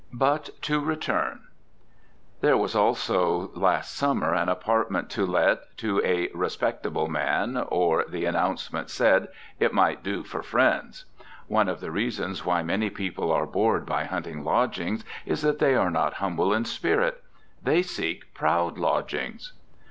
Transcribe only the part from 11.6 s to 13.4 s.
of the reasons why many people